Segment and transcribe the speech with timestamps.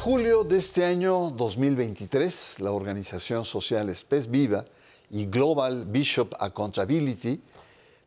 [0.00, 4.64] Julio de este año 2023, la organización social Spes Viva
[5.10, 7.38] y Global Bishop Accountability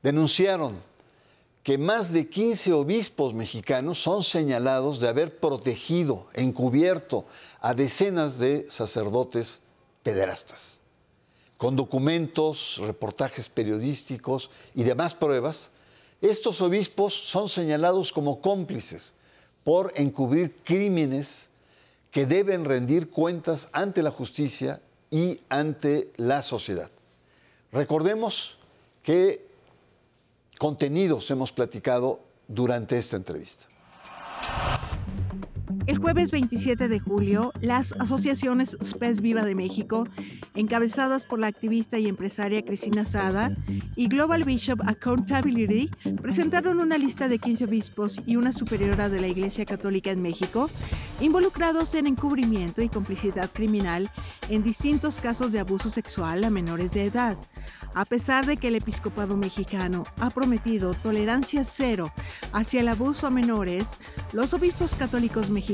[0.01, 0.81] denunciaron
[1.61, 7.25] que más de 15 obispos mexicanos son señalados de haber protegido, encubierto
[7.61, 9.61] a decenas de sacerdotes
[10.01, 10.79] pederastas.
[11.57, 15.69] Con documentos, reportajes periodísticos y demás pruebas,
[16.21, 19.13] estos obispos son señalados como cómplices
[19.63, 21.52] por encubrir crímenes
[22.13, 26.91] que deben rendir cuentas ante la justicia y ante la sociedad.
[27.71, 28.59] Recordemos
[29.01, 29.47] qué
[30.59, 33.65] contenidos hemos platicado durante esta entrevista.
[35.85, 40.07] El jueves 27 de julio, las asociaciones Spes Viva de México,
[40.55, 43.53] encabezadas por la activista y empresaria Cristina Sada,
[43.97, 45.89] y Global Bishop Accountability,
[46.21, 50.69] presentaron una lista de 15 obispos y una superiora de la Iglesia Católica en México,
[51.19, 54.09] involucrados en encubrimiento y complicidad criminal
[54.49, 57.37] en distintos casos de abuso sexual a menores de edad.
[57.93, 62.11] A pesar de que el episcopado mexicano ha prometido tolerancia cero
[62.51, 63.99] hacia el abuso a menores,
[64.31, 65.72] los obispos católicos mexicanos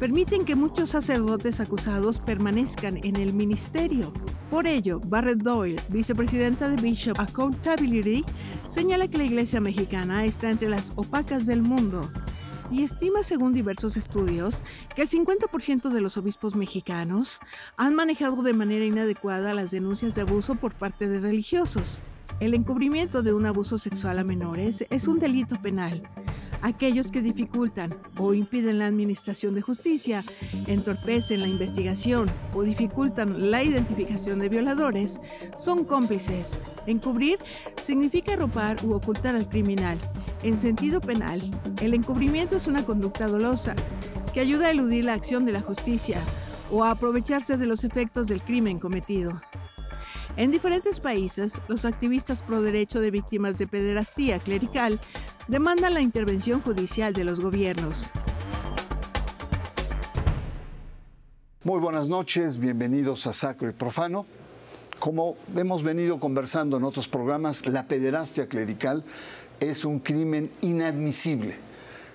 [0.00, 4.12] permiten que muchos sacerdotes acusados permanezcan en el ministerio.
[4.50, 8.24] Por ello, Barrett Doyle, vicepresidenta de Bishop Accountability,
[8.66, 12.02] señala que la Iglesia mexicana está entre las opacas del mundo
[12.70, 14.56] y estima, según diversos estudios,
[14.94, 17.40] que el 50% de los obispos mexicanos
[17.76, 22.00] han manejado de manera inadecuada las denuncias de abuso por parte de religiosos.
[22.40, 26.02] El encubrimiento de un abuso sexual a menores es un delito penal.
[26.62, 30.24] Aquellos que dificultan o impiden la administración de justicia,
[30.66, 35.20] entorpecen la investigación o dificultan la identificación de violadores
[35.56, 36.58] son cómplices.
[36.86, 37.38] Encubrir
[37.82, 39.98] significa ropar u ocultar al criminal
[40.44, 41.40] en sentido penal,
[41.82, 43.74] el encubrimiento es una conducta dolosa
[44.32, 46.20] que ayuda a eludir la acción de la justicia
[46.70, 49.40] o a aprovecharse de los efectos del crimen cometido.
[50.36, 55.00] En diferentes países, los activistas pro derecho de víctimas de pederastía clerical
[55.48, 58.10] demandan la intervención judicial de los gobiernos.
[61.64, 64.26] Muy buenas noches, bienvenidos a Sacro y Profano.
[64.98, 69.04] Como hemos venido conversando en otros programas, la pederastia clerical
[69.58, 71.56] es un crimen inadmisible.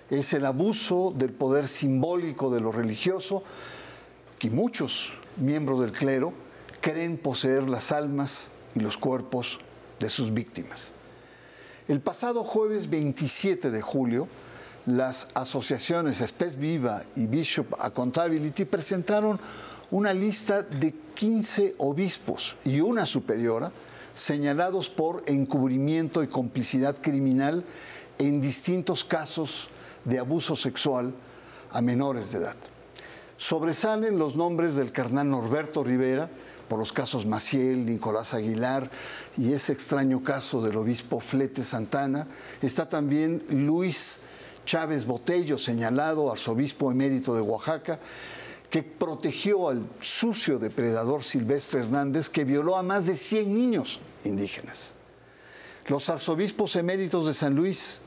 [0.10, 3.44] Es el abuso del poder simbólico de lo religioso
[4.38, 6.34] que muchos miembros del clero
[6.82, 9.60] creen poseer las almas y los cuerpos
[10.00, 10.94] de sus víctimas.
[11.90, 14.30] El pasado jueves 27 de julio,
[14.86, 19.38] las asociaciones Spes Viva y Bishop Accountability presentaron
[19.92, 23.70] una lista de 15 obispos y una superiora
[24.16, 27.66] señalados por encubrimiento y complicidad criminal
[28.18, 29.68] en distintos casos
[30.06, 31.14] de abuso sexual
[31.70, 32.56] a menores de edad.
[33.44, 36.30] Sobresalen los nombres del carnal Norberto Rivera
[36.70, 38.90] por los casos Maciel, Nicolás Aguilar
[39.38, 42.26] y ese extraño caso del obispo Flete Santana.
[42.62, 44.20] Está también Luis
[44.64, 48.00] Chávez Botello, señalado arzobispo emérito de Oaxaca,
[48.70, 54.94] que protegió al sucio depredador Silvestre Hernández que violó a más de 100 niños indígenas.
[55.90, 58.00] Los arzobispos eméritos de San Luis,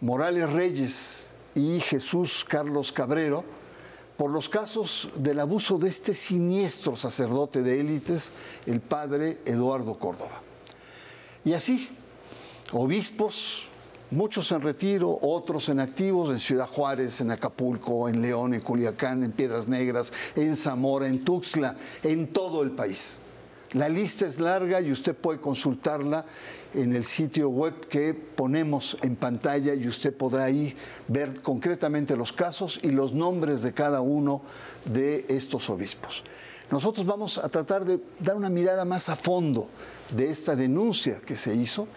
[0.00, 3.44] Morales Reyes y Jesús Carlos Cabrero,
[4.16, 8.32] por los casos del abuso de este siniestro sacerdote de élites,
[8.66, 10.40] el padre Eduardo Córdoba.
[11.44, 11.88] Y así,
[12.72, 13.68] obispos,
[14.10, 19.24] muchos en retiro, otros en activos, en Ciudad Juárez, en Acapulco, en León, en Culiacán,
[19.24, 23.18] en Piedras Negras, en Zamora, en Tuxtla, en todo el país.
[23.74, 26.24] La lista es larga y usted puede consultarla
[26.74, 30.76] en el sitio web que ponemos en pantalla y usted podrá ahí
[31.08, 34.42] ver concretamente los casos y los nombres de cada uno
[34.84, 36.22] de estos obispos.
[36.70, 39.68] Nosotros vamos a tratar de dar una mirada más a fondo
[40.14, 41.88] de esta denuncia que se hizo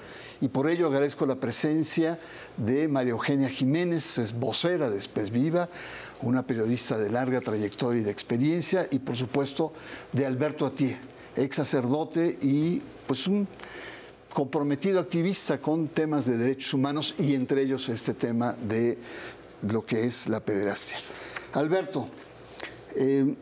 [0.41, 2.19] y por ello agradezco la presencia
[2.57, 5.69] de María Eugenia Jiménez, es vocera de Espes Viva,
[6.23, 9.73] una periodista de larga trayectoria y de experiencia, y por supuesto
[10.11, 10.99] de Alberto Atié,
[11.37, 13.47] ex sacerdote y pues un
[14.33, 18.97] comprometido activista con temas de derechos humanos y entre ellos este tema de
[19.63, 20.97] lo que es la pederastia.
[21.53, 22.07] Alberto,
[22.95, 23.35] eh,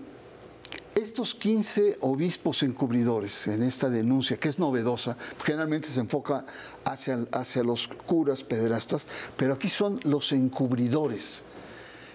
[0.95, 6.45] estos 15 obispos encubridores en esta denuncia, que es novedosa, generalmente se enfoca
[6.85, 11.43] hacia, hacia los curas pederastas, pero aquí son los encubridores.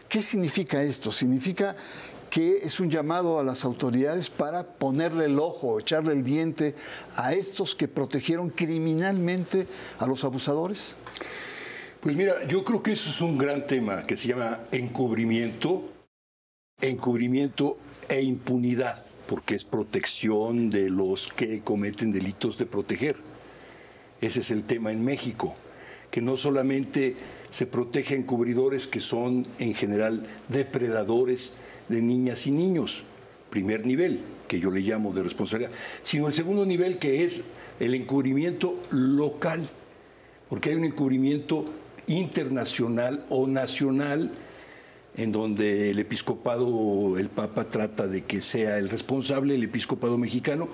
[0.09, 1.13] ¿Qué significa esto?
[1.13, 1.77] Significa
[2.31, 6.75] que es un llamado a las autoridades para ponerle el ojo, echarle el diente
[7.17, 9.67] a estos que protegieron criminalmente
[9.99, 10.97] a los abusadores?
[12.01, 15.85] Pues mira, yo creo que eso es un gran tema que se llama encubrimiento
[16.81, 17.79] encubrimiento
[18.09, 23.17] e impunidad, porque es protección de los que cometen delitos de proteger.
[24.21, 25.55] Ese es el tema en México,
[26.11, 27.17] que no solamente
[27.51, 31.53] se protege a encubridores que son en general depredadores
[31.89, 33.05] de niñas y niños,
[33.51, 37.43] primer nivel, que yo le llamo de responsabilidad, sino el segundo nivel que es
[37.81, 39.69] el encubrimiento local,
[40.49, 41.65] porque hay un encubrimiento
[42.07, 44.33] internacional o nacional
[45.17, 50.69] en donde el episcopado, el Papa trata de que sea el responsable, el episcopado mexicano,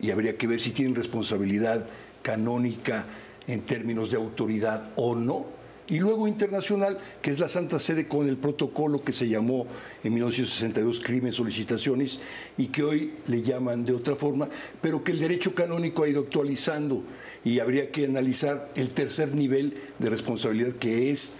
[0.00, 1.86] y habría que ver si tienen responsabilidad
[2.22, 3.06] canónica
[3.46, 5.46] en términos de autoridad o no.
[5.90, 9.66] Y luego internacional, que es la Santa Sede con el protocolo que se llamó
[10.04, 12.20] en 1962 Crimen Solicitaciones
[12.56, 14.48] y que hoy le llaman de otra forma,
[14.80, 17.02] pero que el derecho canónico ha ido actualizando
[17.44, 21.32] y habría que analizar el tercer nivel de responsabilidad que es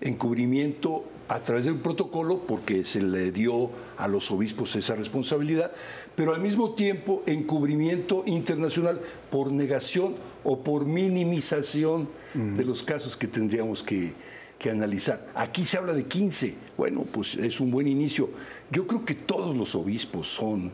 [0.00, 5.72] encubrimiento a través del protocolo, porque se le dio a los obispos esa responsabilidad,
[6.14, 9.00] pero al mismo tiempo encubrimiento internacional
[9.30, 10.14] por negación
[10.44, 14.12] o por minimización de los casos que tendríamos que,
[14.58, 15.26] que, analizar.
[15.34, 18.30] Aquí se habla de 15, bueno, pues es un buen inicio.
[18.70, 20.70] Yo creo que todos los obispos son,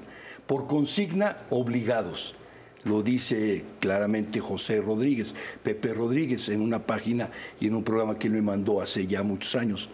[0.47, 2.35] por consigna, obligados.
[2.85, 8.27] Lo dice claramente José Rodríguez, Pepe Rodríguez, en una página y en un programa que
[8.27, 9.89] él me mandó hace ya muchos años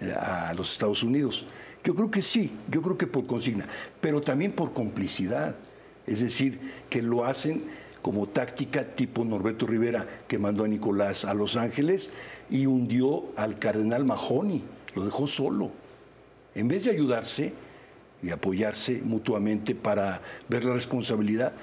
[0.00, 1.46] a los Estados Unidos.
[1.84, 3.66] Yo creo que sí, yo creo que por consigna,
[4.00, 5.56] pero también por complicidad.
[6.06, 6.60] Es decir,
[6.90, 7.64] que lo hacen
[8.02, 12.10] como táctica tipo Norberto Rivera, que mandó a Nicolás a Los Ángeles
[12.50, 14.62] y hundió al cardenal Mahony,
[14.94, 15.70] lo dejó solo.
[16.54, 17.52] En vez de ayudarse
[18.22, 21.54] y apoyarse mutuamente para ver la responsabilidad,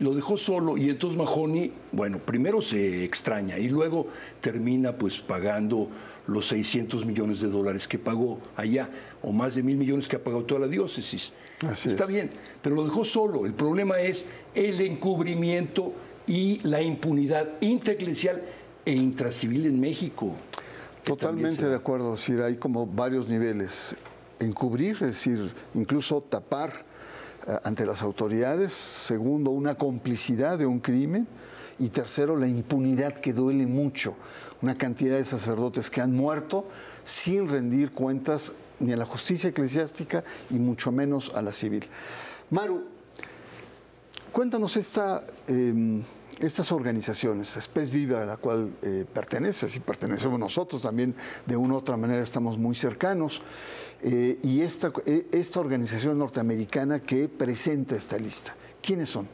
[0.00, 4.08] lo dejó solo y entonces Mahony, bueno, primero se extraña y luego
[4.40, 5.88] termina pues pagando
[6.26, 8.88] los 600 millones de dólares que pagó allá,
[9.22, 11.32] o más de mil millones que ha pagado toda la diócesis.
[11.70, 12.30] Está bien,
[12.62, 13.46] pero lo dejó solo.
[13.46, 15.92] El problema es el encubrimiento
[16.26, 18.42] y la impunidad intraeclesial
[18.84, 20.34] e intracivil en México.
[21.04, 23.94] Totalmente de acuerdo, es hay como varios niveles.
[24.40, 26.84] Encubrir, es decir, incluso tapar
[27.62, 28.72] ante las autoridades.
[28.72, 31.26] Segundo, una complicidad de un crimen.
[31.78, 34.14] Y tercero, la impunidad que duele mucho
[34.62, 36.66] una cantidad de sacerdotes que han muerto
[37.04, 41.84] sin rendir cuentas ni a la justicia eclesiástica y mucho menos a la civil.
[42.50, 42.84] Maru,
[44.32, 46.02] cuéntanos esta, em,
[46.40, 51.14] estas organizaciones, Spes Viva, a la cual eh, perteneces y pertenecemos nosotros también,
[51.46, 53.42] de una u otra manera estamos muy cercanos,
[54.02, 58.54] eh, y esta, eh, esta organización norteamericana que presenta esta lista.
[58.82, 59.28] ¿Quiénes son?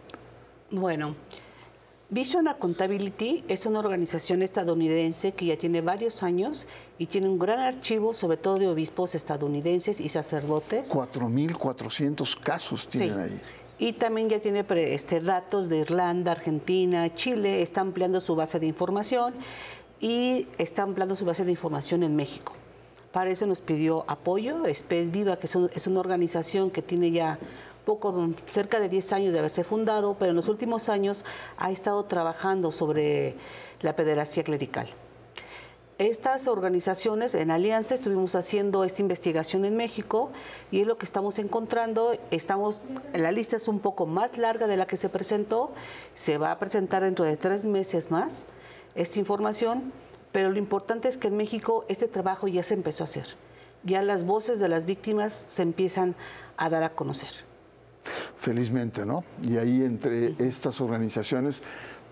[0.70, 1.17] Bueno,
[2.12, 6.67] Vision Accountability es una organización estadounidense que ya tiene varios años
[6.99, 10.91] y tiene un gran archivo, sobre todo de obispos estadounidenses y sacerdotes.
[10.91, 13.41] 4.400 casos tienen ahí.
[13.81, 14.62] Y también ya tiene
[14.93, 19.32] este, datos de Irlanda, Argentina, Chile, está ampliando su base de información
[20.01, 22.53] y está ampliando su base de información en México.
[23.10, 24.63] Para eso nos pidió apoyo.
[24.70, 27.39] Spes Viva, que es una organización que tiene ya
[27.87, 31.25] poco, cerca de 10 años de haberse fundado, pero en los últimos años
[31.56, 33.34] ha estado trabajando sobre
[33.81, 34.91] la pederastia clerical.
[36.00, 40.30] Estas organizaciones en alianza estuvimos haciendo esta investigación en México
[40.70, 42.19] y es lo que estamos encontrando.
[42.30, 42.80] Estamos,
[43.12, 45.74] la lista es un poco más larga de la que se presentó,
[46.14, 48.46] se va a presentar dentro de tres meses más
[48.94, 49.92] esta información,
[50.32, 53.26] pero lo importante es que en México este trabajo ya se empezó a hacer.
[53.84, 56.14] Ya las voces de las víctimas se empiezan
[56.56, 57.44] a dar a conocer.
[58.36, 59.22] Felizmente, ¿no?
[59.42, 61.62] Y ahí entre estas organizaciones,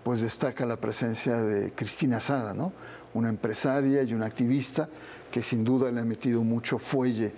[0.03, 2.71] pues destaca la presencia de Cristina Sada, ¿no?
[3.13, 4.87] Una empresaria y una activista
[5.31, 7.33] que sin duda le ha metido mucho fuelle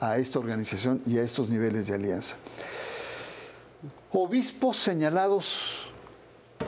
[0.00, 2.36] a esta organización y a estos niveles de alianza.
[4.12, 5.90] Obispos señalados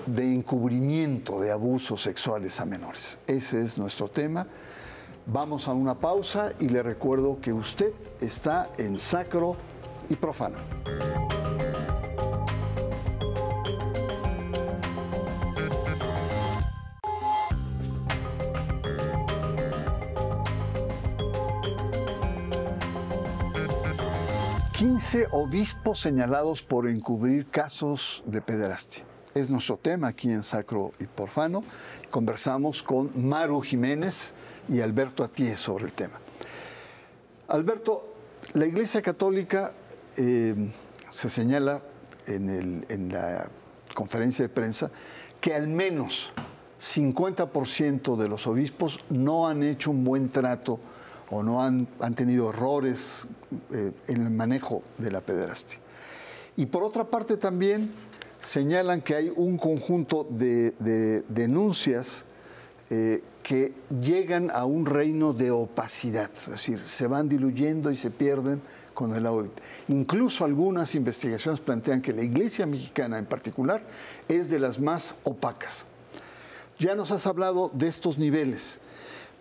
[0.06, 3.18] de encubrimiento de abusos sexuales a menores.
[3.26, 4.46] Ese es nuestro tema.
[5.26, 9.56] Vamos a una pausa y le recuerdo que usted está en Sacro
[10.08, 11.25] y Profano.
[24.76, 29.04] 15 obispos señalados por encubrir casos de pederastia.
[29.34, 31.64] Es nuestro tema aquí en Sacro y Porfano.
[32.10, 34.34] Conversamos con Maru Jiménez
[34.68, 36.20] y Alberto Atié sobre el tema.
[37.48, 38.16] Alberto,
[38.52, 39.72] la Iglesia Católica
[40.18, 40.70] eh,
[41.08, 41.80] se señala
[42.26, 43.48] en, en la
[43.94, 44.90] conferencia de prensa
[45.40, 46.32] que al menos
[46.78, 50.78] 50% de los obispos no han hecho un buen trato
[51.30, 53.26] o no han, han tenido errores
[53.72, 55.80] eh, en el manejo de la pederastia.
[56.56, 57.92] Y por otra parte también
[58.40, 62.24] señalan que hay un conjunto de, de denuncias
[62.88, 68.10] eh, que llegan a un reino de opacidad, es decir, se van diluyendo y se
[68.10, 68.60] pierden
[68.94, 69.46] con el agua.
[69.88, 73.82] Incluso algunas investigaciones plantean que la iglesia mexicana en particular
[74.28, 75.84] es de las más opacas.
[76.78, 78.80] Ya nos has hablado de estos niveles,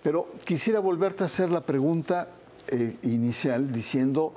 [0.05, 2.27] pero quisiera volverte a hacer la pregunta
[2.67, 4.35] eh, inicial diciendo,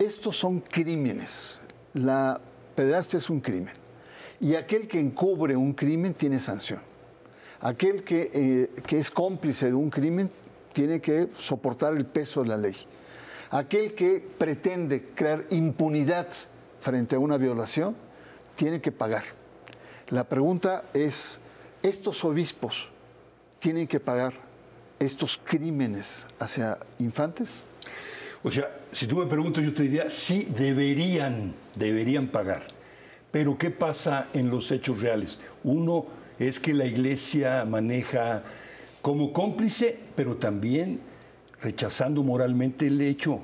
[0.00, 1.60] estos son crímenes,
[1.92, 2.40] la
[2.74, 3.72] pedrastia es un crimen,
[4.40, 6.80] y aquel que encubre un crimen tiene sanción.
[7.60, 10.28] Aquel que, eh, que es cómplice de un crimen
[10.72, 12.74] tiene que soportar el peso de la ley.
[13.50, 16.26] Aquel que pretende crear impunidad
[16.80, 17.94] frente a una violación
[18.56, 19.22] tiene que pagar.
[20.08, 21.38] La pregunta es,
[21.80, 22.90] ¿estos obispos
[23.60, 24.52] tienen que pagar
[24.98, 27.64] estos crímenes hacia infantes?
[28.42, 32.62] O sea, si tú me preguntas, yo te diría, sí, deberían, deberían pagar.
[33.30, 35.38] Pero ¿qué pasa en los hechos reales?
[35.64, 36.06] Uno
[36.38, 38.42] es que la iglesia maneja
[39.02, 41.00] como cómplice, pero también
[41.60, 43.40] rechazando moralmente el hecho.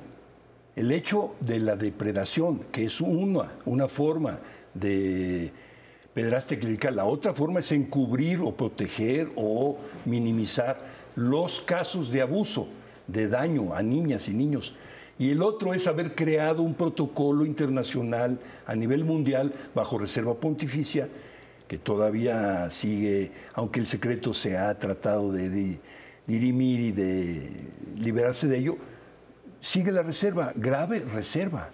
[0.75, 4.39] El hecho de la depredación, que es una, una forma
[4.73, 5.51] de
[6.13, 6.95] pedraste clerical.
[6.95, 10.79] La otra forma es encubrir o proteger o minimizar
[11.15, 12.67] los casos de abuso,
[13.07, 14.75] de daño a niñas y niños.
[15.19, 21.09] Y el otro es haber creado un protocolo internacional a nivel mundial bajo reserva pontificia
[21.67, 25.79] que todavía sigue, aunque el secreto se ha tratado de,
[26.27, 27.49] dirimir y de
[27.97, 28.77] liberarse de ello,
[29.59, 31.71] sigue la reserva, grave reserva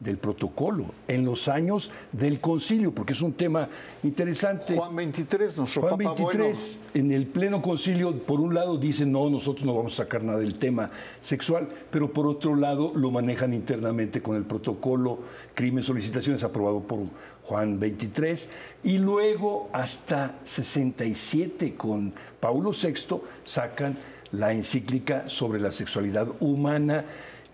[0.00, 3.68] del protocolo en los años del concilio, porque es un tema
[4.02, 4.74] interesante.
[4.74, 9.28] Juan 23, nuestro Juan Papa 23, en el pleno concilio, por un lado dicen, no,
[9.28, 10.90] nosotros no vamos a sacar nada del tema
[11.20, 15.18] sexual, pero por otro lado lo manejan internamente con el protocolo
[15.54, 17.00] crimen solicitaciones aprobado por
[17.44, 18.48] Juan 23,
[18.84, 23.98] y luego hasta 67 con Paulo VI sacan
[24.32, 27.04] la encíclica sobre la sexualidad humana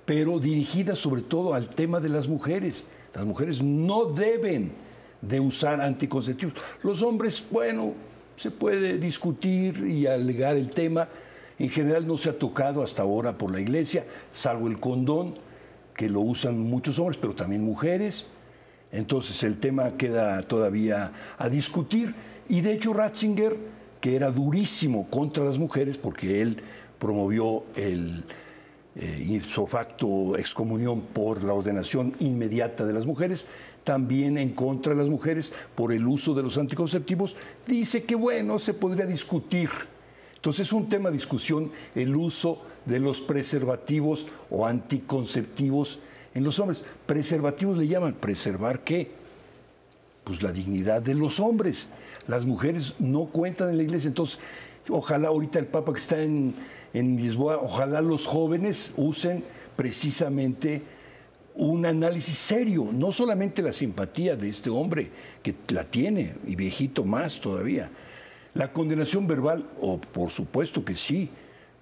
[0.06, 2.86] pero dirigida sobre todo al tema de las mujeres.
[3.12, 4.72] Las mujeres no deben
[5.20, 6.54] de usar anticonceptivos.
[6.82, 7.92] Los hombres, bueno,
[8.36, 11.08] se puede discutir y alegar el tema.
[11.58, 15.34] En general no se ha tocado hasta ahora por la iglesia, salvo el condón,
[15.94, 18.26] que lo usan muchos hombres, pero también mujeres.
[18.92, 22.14] Entonces el tema queda todavía a discutir.
[22.48, 23.56] Y de hecho Ratzinger,
[24.00, 26.58] que era durísimo contra las mujeres, porque él
[26.98, 28.24] promovió el,
[28.98, 33.46] eh, facto excomunión por la ordenación inmediata de las mujeres,
[33.84, 37.36] también en contra de las mujeres por el uso de los anticonceptivos,
[37.66, 39.70] dice que bueno, se podría discutir.
[40.34, 45.98] Entonces es un tema de discusión el uso de los preservativos o anticonceptivos
[46.34, 46.84] en los hombres.
[47.06, 49.10] Preservativos le llaman, ¿preservar qué?
[50.24, 51.88] Pues la dignidad de los hombres.
[52.28, 54.08] Las mujeres no cuentan en la iglesia.
[54.08, 54.38] Entonces,
[54.88, 56.54] ojalá ahorita el Papa que está en,
[56.98, 59.44] en Lisboa, ojalá los jóvenes usen
[59.76, 60.82] precisamente
[61.54, 65.10] un análisis serio, no solamente la simpatía de este hombre,
[65.42, 67.90] que la tiene, y viejito más todavía.
[68.54, 71.28] La condenación verbal, oh, por supuesto que sí,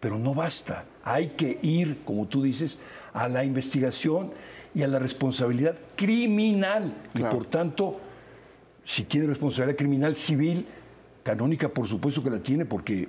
[0.01, 0.85] pero no basta.
[1.05, 2.79] Hay que ir, como tú dices,
[3.13, 4.33] a la investigación
[4.75, 6.93] y a la responsabilidad criminal.
[7.15, 8.01] Y por tanto,
[8.85, 10.67] si tiene responsabilidad criminal civil,
[11.23, 13.09] canónica por supuesto que la tiene, porque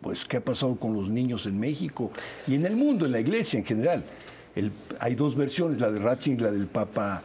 [0.00, 2.10] pues, ¿qué ha pasado con los niños en México
[2.46, 4.04] y en el mundo, en la iglesia en general?
[5.00, 7.22] hay dos versiones, la de Ratzinger y la del Papa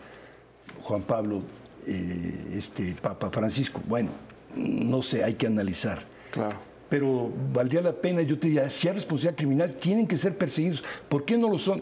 [0.83, 1.41] Juan Pablo,
[1.87, 3.81] eh, este Papa Francisco.
[3.87, 4.09] Bueno,
[4.55, 6.03] no sé, hay que analizar.
[6.31, 6.57] Claro.
[6.89, 10.83] Pero valdría la pena, yo te diría, si hay responsabilidad criminal, tienen que ser perseguidos.
[11.07, 11.81] ¿Por qué no lo son?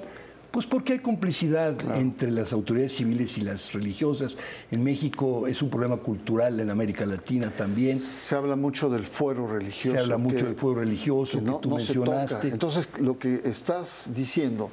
[0.51, 4.35] Pues porque hay complicidad entre las autoridades civiles y las religiosas.
[4.71, 7.99] En México es un problema cultural, en América Latina también.
[7.99, 9.97] Se habla mucho del fuero religioso.
[9.97, 12.47] Se habla mucho del fuero religioso que, no, tú mencionaste.
[12.47, 14.71] Entonces, lo que estás diciendo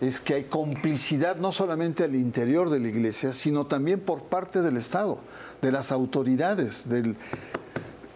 [0.00, 4.62] es que hay complicidad no solamente al interior de la iglesia, sino también por parte
[4.62, 5.18] del Estado,
[5.60, 7.16] de las autoridades, del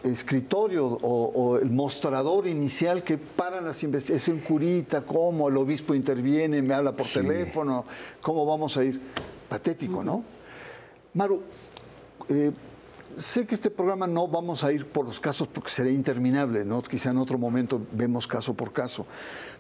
[0.05, 5.95] escritorio o, el mostrador inicial que para las investigaciones, es un curita, cómo el obispo
[5.95, 7.85] interviene, me habla por teléfono,
[8.21, 9.01] cómo vamos a ir.
[9.49, 10.25] Patético, ¿no?
[11.15, 11.43] Maru,
[12.29, 12.51] eh,
[13.17, 16.83] sé que este programa no vamos a ir por los casos porque sería interminable, ¿no?
[16.83, 19.07] Quizá en otro momento vemos caso por caso.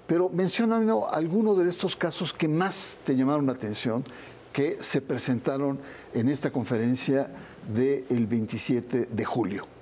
[0.07, 0.81] Pero menciona
[1.13, 4.05] algunos de estos casos que más te llamaron la atención,
[4.53, 5.79] que se presentaron
[6.13, 7.31] en esta conferencia
[7.73, 9.74] del 27 de julio.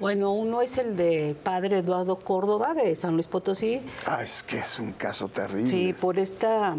[0.00, 3.80] Bueno, uno es el de padre Eduardo Córdoba de San Luis Potosí.
[4.06, 5.68] Ah, es que es un caso terrible.
[5.68, 6.76] Sí, por esta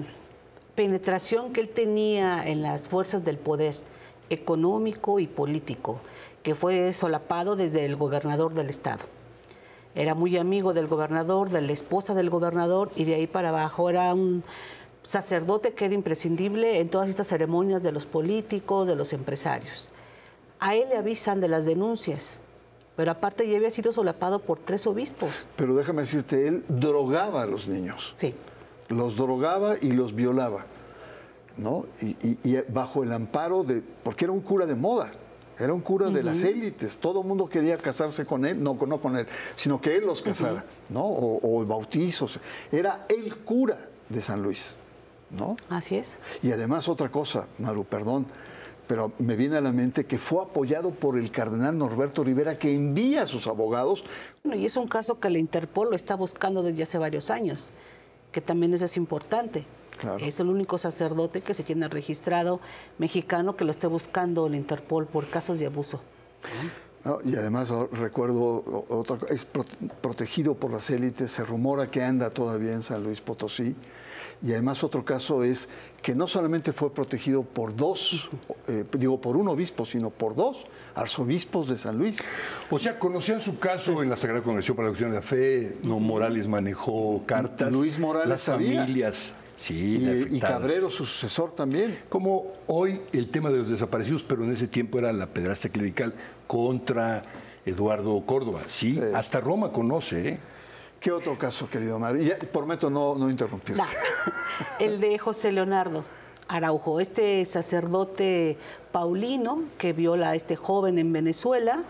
[0.75, 3.77] penetración que él tenía en las fuerzas del poder
[4.29, 6.01] económico y político,
[6.43, 9.05] que fue solapado desde el gobernador del estado.
[9.95, 13.89] Era muy amigo del gobernador, de la esposa del gobernador, y de ahí para abajo
[13.89, 14.43] era un
[15.03, 19.88] sacerdote que era imprescindible en todas estas ceremonias de los políticos, de los empresarios.
[20.60, 22.41] A él le avisan de las denuncias,
[22.95, 25.45] pero aparte ya había sido solapado por tres obispos.
[25.55, 28.13] Pero déjame decirte, él drogaba a los niños.
[28.15, 28.33] Sí.
[28.89, 30.65] Los drogaba y los violaba,
[31.57, 31.85] ¿no?
[32.01, 35.11] Y, y- y bajo el amparo de, porque era un cura de moda,
[35.57, 38.99] era un cura de las élites, todo el mundo quería casarse con él, no, no
[39.01, 39.25] con él,
[39.55, 41.01] sino que él los casara, ¿no?
[41.03, 42.39] O, o bautizos.
[42.71, 43.77] Era el cura
[44.09, 44.75] de San Luis,
[45.31, 45.55] ¿no?
[45.69, 46.17] Así es.
[46.43, 48.25] Y además otra cosa, Maru, perdón,
[48.88, 52.74] pero me viene a la mente que fue apoyado por el cardenal Norberto Rivera, que
[52.74, 54.04] envía a sus abogados.
[54.44, 57.70] Bueno, y es un caso que la Interpol lo está buscando desde hace varios años,
[58.32, 59.65] que también eso es importante.
[60.00, 60.18] Claro.
[60.25, 62.60] Es el único sacerdote que se tiene registrado
[62.98, 66.01] mexicano que lo esté buscando la Interpol por casos de abuso.
[67.06, 67.20] ¿no?
[67.24, 72.30] Y además o- recuerdo otra es prote- protegido por las élites, se rumora que anda
[72.30, 73.75] todavía en San Luis Potosí.
[74.44, 75.70] Y además otro caso es
[76.01, 78.30] que no solamente fue protegido por dos,
[78.68, 82.18] eh, digo por un obispo, sino por dos arzobispos de San Luis.
[82.70, 85.74] O sea, conocían su caso en la Sagrada Congregación para la Doctrina de la Fe,
[85.84, 87.74] no Morales manejó cartas.
[87.74, 88.82] Luis Morales las sabía.
[88.82, 90.39] familias, sí, Y, y.
[90.39, 91.98] Cabrero, su sucesor también.
[92.10, 96.13] Como hoy el tema de los desaparecidos, pero en ese tiempo era la pedrastia clerical
[96.46, 97.24] contra
[97.65, 98.62] Eduardo Córdoba.
[98.68, 100.39] Sí, hasta Roma conoce, ¿eh?
[101.06, 102.24] ¿Qué otro caso, querido Mario?
[102.24, 103.84] Y prometo no, no interrumpirte.
[104.80, 106.04] El de José Leonardo
[106.48, 108.58] Araujo, este sacerdote
[108.91, 111.84] paulino que viola a este joven en Venezuela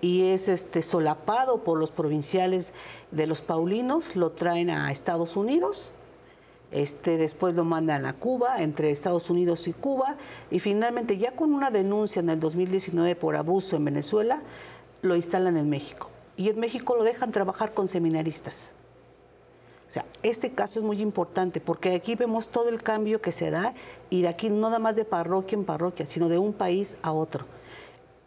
[0.00, 2.74] y es este solapado por los provinciales
[3.12, 5.92] de los paulinos, lo traen a Estados Unidos.
[6.72, 10.16] Este, después lo mandan a Cuba, entre Estados Unidos y Cuba,
[10.50, 14.42] y finalmente ya con una denuncia en el 2019 por abuso en Venezuela,
[15.02, 16.10] lo instalan en México.
[16.38, 18.72] Y en México lo dejan trabajar con seminaristas.
[19.88, 23.50] O sea, este caso es muy importante porque aquí vemos todo el cambio que se
[23.50, 23.74] da
[24.08, 27.12] y de aquí no nada más de parroquia en parroquia, sino de un país a
[27.12, 27.44] otro.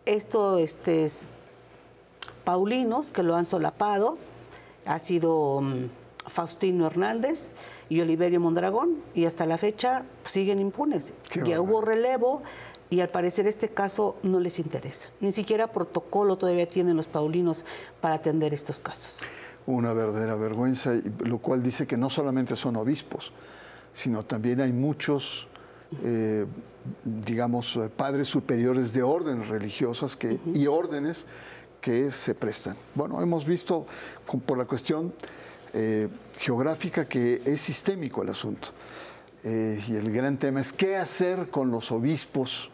[0.05, 1.25] Esto este, es
[2.43, 4.17] Paulinos que lo han solapado,
[4.85, 5.85] ha sido mm,
[6.27, 7.49] Faustino Hernández
[7.89, 11.13] y Oliverio Mondragón y hasta la fecha siguen impunes.
[11.29, 12.41] Qué ya hubo relevo
[12.91, 15.09] y al parecer este caso no les interesa.
[15.21, 17.65] Ni siquiera protocolo todavía tienen los paulinos
[18.01, 19.17] para atender estos casos.
[19.65, 23.31] una verdadera vergüenza, lo cual dice que no solamente son obispos,
[23.93, 25.47] sino también hay muchos,
[26.03, 26.45] eh,
[27.03, 31.27] digamos, eh, padres superiores de órdenes religiosas que, y órdenes
[31.79, 32.75] que se prestan.
[32.95, 33.85] Bueno, hemos visto
[34.45, 35.13] por la cuestión
[35.73, 38.69] eh, geográfica que es sistémico el asunto.
[39.43, 42.70] Eh, y el gran tema es qué hacer con los obispos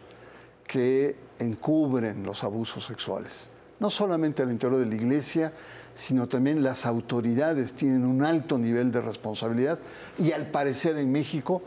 [0.68, 3.50] que encubren los abusos sexuales.
[3.80, 5.52] No solamente al interior de la iglesia,
[5.94, 9.78] sino también las autoridades tienen un alto nivel de responsabilidad
[10.18, 11.62] y al parecer en México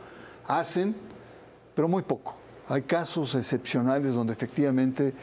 [0.48, 0.96] hacen,
[1.74, 2.36] pero muy poco.
[2.70, 5.14] Hay casos excepcionales donde efectivamente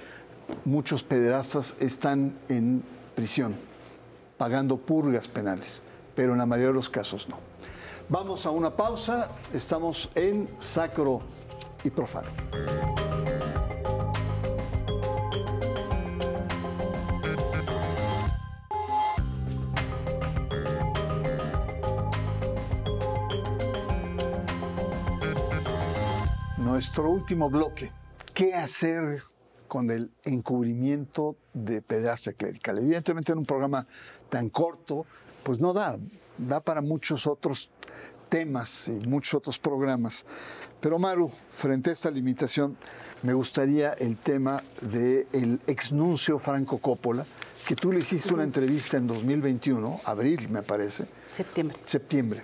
[0.65, 2.83] muchos pederastas están en
[3.15, 3.55] prisión,
[4.37, 5.83] pagando purgas penales,
[6.15, 7.39] pero en la mayoría de los casos no.
[8.09, 11.21] Vamos a una pausa, estamos en Sacro
[11.85, 12.29] y Profano.
[26.99, 27.93] Nuestro último bloque.
[28.35, 29.23] ¿Qué hacer
[29.69, 32.77] con el encubrimiento de pedrastia clerical?
[32.79, 33.87] Evidentemente en un programa
[34.29, 35.07] tan corto,
[35.45, 35.97] pues no da,
[36.39, 37.71] da para muchos otros
[38.29, 40.27] temas y muchos otros programas.
[40.81, 42.77] Pero Maru, frente a esta limitación,
[43.23, 47.25] me gustaría el tema del exnuncio Franco Coppola,
[47.65, 51.77] que tú le hiciste una entrevista en 2021, abril me parece, Septiembre.
[51.85, 52.43] septiembre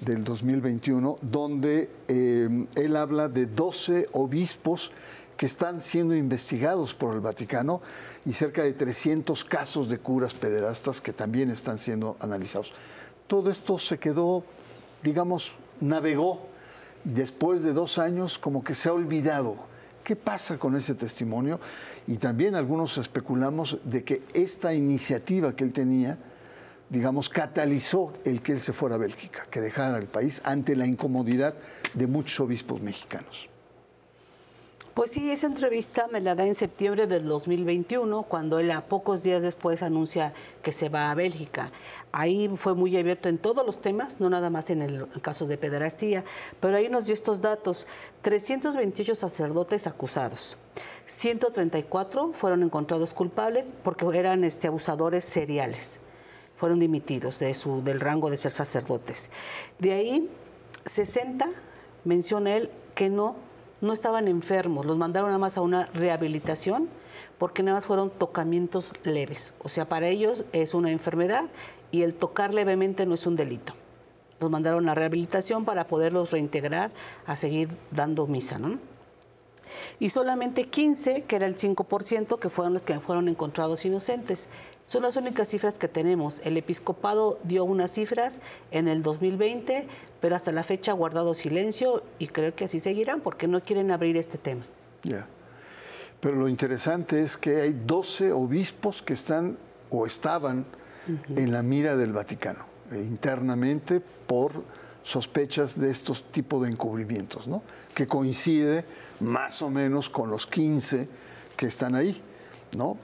[0.00, 4.92] del 2021, donde eh, él habla de 12 obispos
[5.36, 7.80] que están siendo investigados por el Vaticano
[8.24, 12.72] y cerca de 300 casos de curas pederastas que también están siendo analizados.
[13.26, 14.44] Todo esto se quedó,
[15.02, 16.46] digamos, navegó
[17.04, 19.56] y después de dos años como que se ha olvidado.
[20.04, 21.58] ¿Qué pasa con ese testimonio?
[22.06, 26.18] Y también algunos especulamos de que esta iniciativa que él tenía,
[26.94, 30.86] digamos, catalizó el que él se fuera a Bélgica, que dejara el país ante la
[30.86, 31.54] incomodidad
[31.92, 33.50] de muchos obispos mexicanos.
[34.94, 39.24] Pues sí, esa entrevista me la da en septiembre del 2021, cuando él a pocos
[39.24, 41.72] días después anuncia que se va a Bélgica.
[42.12, 45.58] Ahí fue muy abierto en todos los temas, no nada más en el caso de
[45.58, 46.22] pederastía,
[46.60, 47.88] pero ahí nos dio estos datos.
[48.22, 50.56] 328 sacerdotes acusados.
[51.08, 55.98] 134 fueron encontrados culpables porque eran este, abusadores seriales.
[56.56, 59.30] Fueron dimitidos de su, del rango de ser sacerdotes.
[59.78, 60.30] De ahí,
[60.84, 61.48] 60,
[62.04, 63.36] menciona él, que no
[63.84, 66.88] no estaban enfermos, los mandaron nada más a una rehabilitación
[67.38, 69.54] porque nada más fueron tocamientos leves.
[69.62, 71.44] O sea, para ellos es una enfermedad
[71.90, 73.74] y el tocar levemente no es un delito.
[74.40, 76.90] Los mandaron a rehabilitación para poderlos reintegrar
[77.26, 78.78] a seguir dando misa, ¿no?
[80.00, 84.48] Y solamente 15, que era el 5%, que fueron los que fueron encontrados inocentes.
[84.84, 86.40] Son las únicas cifras que tenemos.
[86.44, 89.86] El episcopado dio unas cifras en el 2020,
[90.20, 93.90] pero hasta la fecha ha guardado silencio y creo que así seguirán porque no quieren
[93.90, 94.66] abrir este tema.
[95.02, 95.26] Ya.
[96.20, 99.58] Pero lo interesante es que hay 12 obispos que están
[99.90, 100.66] o estaban
[101.36, 104.52] en la mira del Vaticano eh, internamente por
[105.04, 107.62] sospechas de estos tipos de encubrimientos, ¿no?
[107.94, 108.84] que coincide
[109.20, 111.06] más o menos con los 15
[111.56, 112.20] que están ahí.
[112.76, 112.96] ¿no?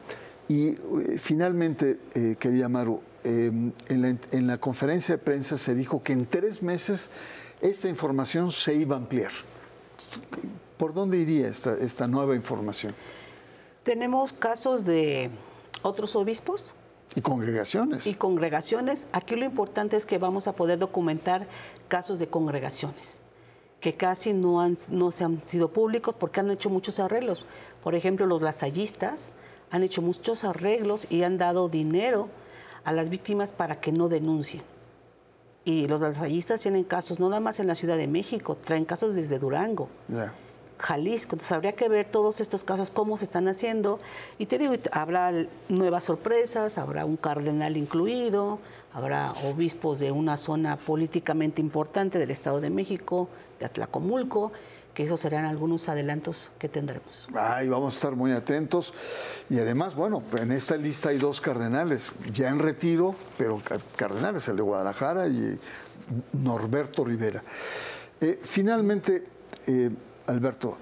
[0.49, 0.79] Y eh,
[1.19, 6.63] finalmente, eh, quería Maru, em, en, la, conferencia de prensa se dijo que en tres
[6.63, 7.11] meses
[7.61, 9.31] esta información se iba a ampliar.
[10.77, 12.95] ¿Por dónde iría esta, esta nueva información?
[13.85, 15.31] Tenemos casos de
[15.83, 16.75] otros obispos.
[17.15, 18.07] Y congregaciones.
[18.07, 19.07] Y congregaciones.
[19.13, 21.47] Aquí lo importante es que vamos a poder documentar
[21.89, 23.21] casos de congregaciones
[23.81, 27.47] que casi no, han, no se han sido públicos porque han hecho muchos arreglos.
[27.83, 29.33] Por ejemplo, los lasallistas
[29.71, 32.29] han hecho muchos arreglos y han dado dinero
[32.85, 34.63] a las víctimas para que no denuncien.
[35.65, 39.15] Y los lasallistas tienen casos no nada más en la Ciudad de México, traen casos
[39.15, 39.89] desde Durango.
[40.81, 41.35] Jalisco.
[41.35, 44.01] Entonces habría que ver todos estos casos, cómo se están haciendo.
[44.39, 45.33] Y te digo, habrá
[45.69, 48.59] nuevas sorpresas, habrá un cardenal incluido,
[48.93, 54.53] habrá obispos de una zona políticamente importante del Estado de México, de Atlacomulco,
[54.95, 57.29] que esos serán algunos adelantos que tendremos.
[57.35, 58.93] Ay, vamos a estar muy atentos.
[59.49, 63.63] Y además, bueno, en esta lista hay dos cardenales, ya en retiro, pero
[63.97, 65.59] cardenales, el de Guadalajara y
[66.33, 67.43] Norberto Rivera.
[68.21, 69.25] Eh, finalmente,
[69.69, 69.91] eh,
[70.27, 70.79] Alberto,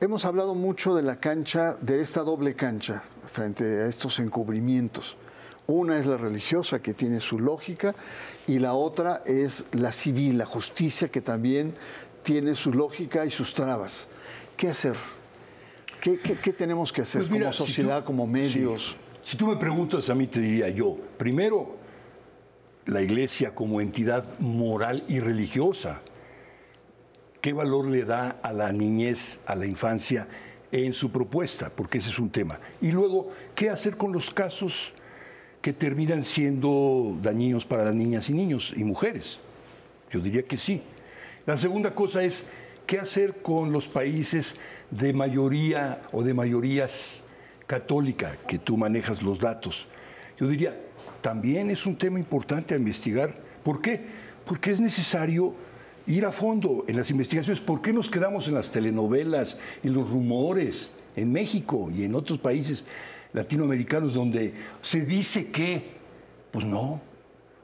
[0.00, 5.16] hemos hablado mucho de la cancha, de esta doble cancha, frente a estos encubrimientos.
[5.66, 7.94] Una es la religiosa, que tiene su lógica,
[8.46, 11.74] y la otra es la civil, la justicia, que también
[12.22, 14.08] tiene su lógica y sus trabas.
[14.56, 14.96] ¿Qué hacer?
[16.00, 16.16] ¿Qué,
[16.52, 18.96] tenemos que hacer pues como sociedad, como medios?
[19.22, 21.76] si tú me preguntas a mí, te diría yo, primero,
[22.86, 26.00] la iglesia como entidad moral y religiosa,
[27.42, 30.28] ¿qué valor le da a la niñez, a la infancia
[30.70, 31.70] en su propuesta?
[31.74, 32.58] Porque ese es un tema.
[32.80, 34.94] Y luego, ¿qué hacer con los casos
[35.60, 39.40] que terminan siendo dañinos para las niñas y niños y mujeres?
[40.10, 40.82] Yo diría que sí.
[41.44, 42.46] La segunda cosa es
[42.86, 44.54] qué hacer con los países
[44.92, 47.22] de mayoría o de mayorías
[47.66, 49.88] católica, que tú manejas los datos.
[50.38, 50.78] Yo diría,
[51.20, 53.34] también es un tema importante a investigar.
[53.64, 54.00] ¿Por qué?
[54.44, 55.54] Porque es necesario
[56.06, 57.60] ir a fondo en las investigaciones.
[57.60, 62.38] ¿Por qué nos quedamos en las telenovelas, en los rumores, en México y en otros
[62.38, 62.84] países
[63.32, 65.82] latinoamericanos donde se dice que,
[66.50, 67.00] pues no.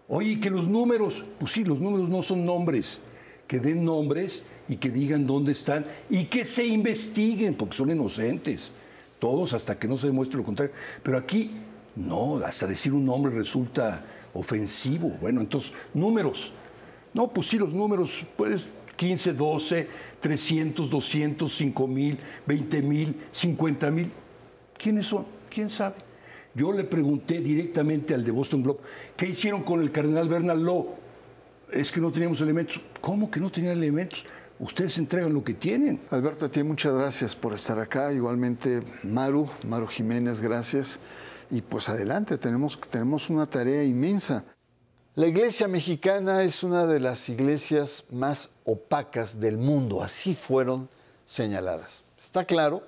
[0.08, 3.00] Oye, que los números, pues sí, los números no son nombres
[3.48, 8.70] que den nombres y que digan dónde están y que se investiguen, porque son inocentes,
[9.18, 10.74] todos hasta que no se demuestre lo contrario.
[11.02, 11.50] Pero aquí,
[11.96, 15.08] no, hasta decir un nombre resulta ofensivo.
[15.20, 16.52] Bueno, entonces, números.
[17.18, 19.88] No, pues sí, los números, pues 15, 12,
[20.20, 24.12] 300, 200, 5 mil, 20 mil, 50 mil.
[24.76, 25.26] ¿Quiénes son?
[25.50, 25.96] ¿Quién sabe?
[26.54, 28.78] Yo le pregunté directamente al de Boston Globe,
[29.16, 30.94] ¿qué hicieron con el cardenal Bernal Law?
[31.72, 32.80] es que no teníamos elementos.
[33.00, 34.24] ¿Cómo que no tenían elementos?
[34.60, 36.00] Ustedes entregan lo que tienen.
[36.10, 38.12] Alberto, a ti muchas gracias por estar acá.
[38.12, 41.00] Igualmente, Maru, Maru Jiménez, gracias.
[41.50, 44.44] Y pues adelante, tenemos, tenemos una tarea inmensa.
[45.18, 50.88] La iglesia mexicana es una de las iglesias más opacas del mundo, así fueron
[51.26, 52.04] señaladas.
[52.22, 52.84] Está claro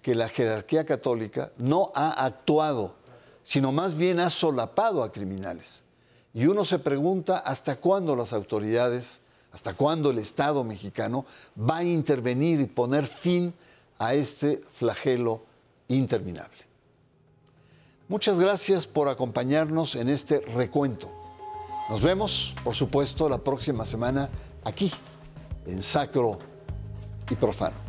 [0.00, 2.94] que la jerarquía católica no ha actuado,
[3.44, 5.82] sino más bien ha solapado a criminales.
[6.32, 9.20] Y uno se pregunta hasta cuándo las autoridades,
[9.52, 11.26] hasta cuándo el Estado mexicano
[11.60, 13.52] va a intervenir y poner fin
[13.98, 15.42] a este flagelo
[15.88, 16.56] interminable.
[18.08, 21.25] Muchas gracias por acompañarnos en este recuento.
[21.88, 24.28] Nos vemos, por supuesto, la próxima semana
[24.64, 24.90] aquí,
[25.66, 26.38] en Sacro
[27.30, 27.85] y Profano.